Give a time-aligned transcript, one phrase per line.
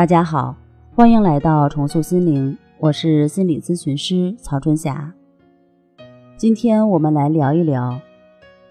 [0.00, 0.56] 大家好，
[0.96, 5.12] 欢迎来到重塑心灵，我是心理咨询师曹春霞。
[6.38, 8.00] 今天我们来聊一聊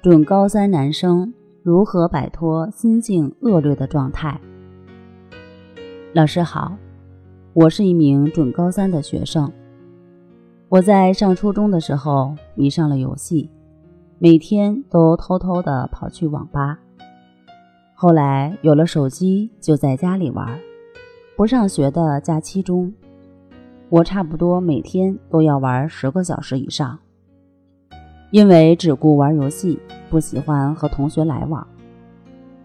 [0.00, 4.40] 准高三男生如何摆脱心境恶劣的状态。
[6.14, 6.74] 老师好，
[7.52, 9.52] 我是一名准高三的学生。
[10.70, 13.50] 我在上初中的时候迷上了游戏，
[14.18, 16.78] 每天都偷偷的跑去网吧。
[17.92, 20.58] 后来有了手机，就在家里玩。
[21.38, 22.92] 不上学的假期中，
[23.90, 26.98] 我差不多每天都要玩十个小时以上。
[28.32, 29.78] 因为只顾玩游戏，
[30.10, 31.64] 不喜欢和同学来往。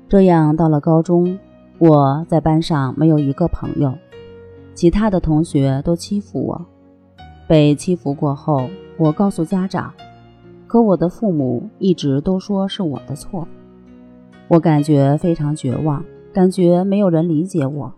[0.09, 1.37] 这样到了高中，
[1.77, 3.93] 我在班上没有一个朋友，
[4.73, 6.65] 其他的同学都欺负我。
[7.47, 9.93] 被欺负过后，我告诉家长，
[10.65, 13.47] 可我的父母一直都说是我的错。
[14.47, 17.93] 我感觉非常绝望，感觉没有人理解我。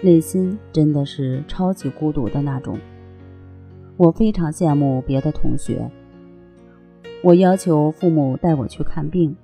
[0.00, 2.78] 内心真的是超级孤独的那种。
[3.96, 5.90] 我非常羡慕别的同学。
[7.20, 9.34] 我要求父母带我去看病，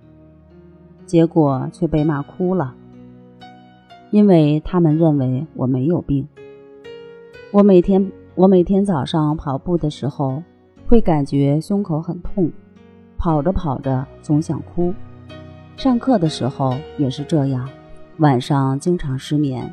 [1.06, 2.72] 结果却被骂哭了，
[4.12, 6.28] 因为他们认为我没有病。
[7.50, 10.40] 我每天我每天早上跑步的时候，
[10.86, 12.52] 会感觉胸口很痛，
[13.18, 14.94] 跑着跑着总想哭。
[15.76, 17.68] 上课的时候也是这样，
[18.18, 19.68] 晚上经常失眠。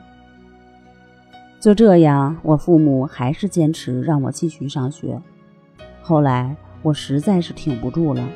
[1.61, 5.21] 就这样，我父母还是坚持让我继续上学。
[6.01, 8.27] 后来我实在是挺不住了，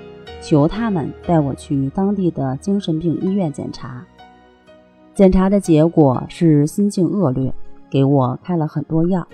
[0.44, 4.06] 求他们带我去当地的精神病医院检查。
[5.16, 7.52] 检查的结果是心境恶劣，
[7.90, 9.28] 给我开了很多药。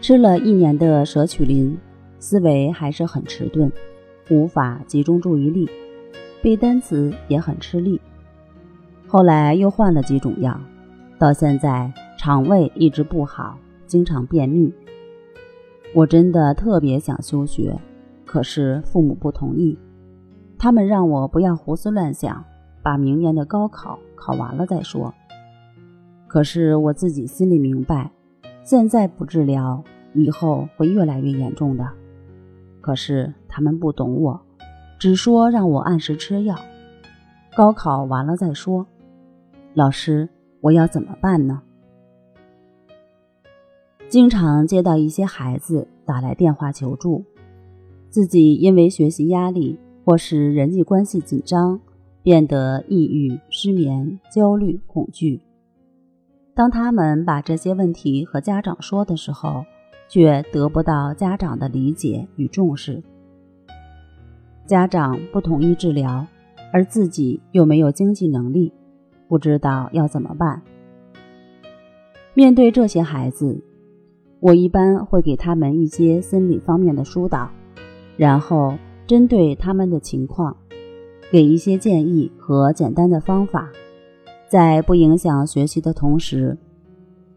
[0.00, 1.76] 吃了一年的舍曲林，
[2.18, 3.70] 思维还是很迟钝，
[4.30, 5.68] 无法集中注意力，
[6.40, 8.00] 背单词也很吃力。
[9.06, 10.58] 后来又换了几种药，
[11.18, 11.92] 到现在。
[12.22, 14.70] 肠胃一直不好，经常便秘。
[15.94, 17.74] 我真的特别想休学，
[18.26, 19.78] 可是父母不同意，
[20.58, 22.44] 他们让我不要胡思乱想，
[22.82, 25.14] 把明年的高考考完了再说。
[26.28, 28.12] 可是我自己心里明白，
[28.62, 29.82] 现在不治疗，
[30.12, 31.88] 以后会越来越严重的。
[32.82, 34.38] 可是他们不懂我，
[34.98, 36.54] 只说让我按时吃药，
[37.56, 38.86] 高考完了再说。
[39.72, 40.28] 老师，
[40.60, 41.62] 我要怎么办呢？
[44.10, 47.24] 经常接到一些孩子打来电话求助，
[48.08, 51.80] 自己因为学习压力或是人际关系紧张，
[52.20, 55.40] 变得抑郁、失眠、焦虑、恐惧。
[56.54, 59.64] 当他们把这些问题和家长说的时候，
[60.08, 63.00] 却得不到家长的理解与重视。
[64.66, 66.26] 家长不同意治疗，
[66.72, 68.72] 而自己又没有经济能力，
[69.28, 70.60] 不知道要怎么办。
[72.34, 73.62] 面对这些孩子。
[74.40, 77.50] 我一般会给他们一些心理方面的疏导，
[78.16, 78.74] 然后
[79.06, 80.56] 针对他们的情况，
[81.30, 83.70] 给一些建议和简单的方法，
[84.48, 86.56] 在不影响学习的同时，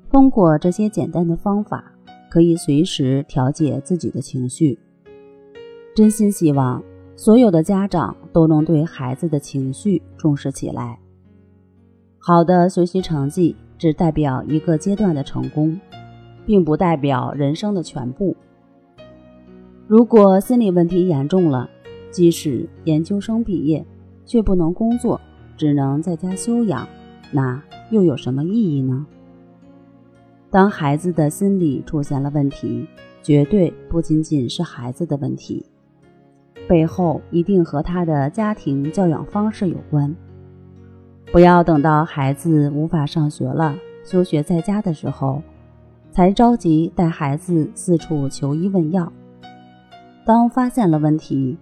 [0.09, 1.91] 通过这些简单的方法，
[2.31, 4.79] 可以随时调节自己的情绪。
[5.93, 6.81] 真心希望
[7.17, 10.97] 所有的家长都能对孩子的情绪重视起来。
[12.17, 15.77] 好的学习成绩只代表一个阶段的成功。
[16.45, 18.35] 并不代表人生的全部。
[19.87, 21.69] 如果心理问题严重了，
[22.09, 23.85] 即使研究生毕业，
[24.25, 25.19] 却不能工作，
[25.57, 26.87] 只能在家休养，
[27.31, 27.61] 那
[27.91, 29.05] 又有什么意义呢？
[30.49, 32.87] 当孩子的心理出现了问题，
[33.21, 35.65] 绝对不仅仅是孩子的问题，
[36.67, 40.15] 背后一定和他的家庭教养方式有关。
[41.31, 43.75] 不要等到孩子无法上学了，
[44.05, 45.41] 休学在家的时候。
[46.13, 49.11] 才着急带孩子四处求医问药。
[50.25, 51.57] 当发现了问题，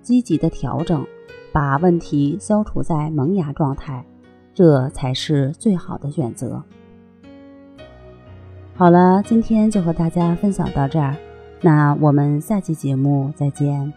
[0.00, 1.04] 积极的调整，
[1.52, 4.06] 把问题消除在萌芽状态，
[4.54, 6.62] 这才是最好的选择。
[8.74, 11.16] 好了，今天就和大家分享到这儿，
[11.60, 13.92] 那我们下期节目再见。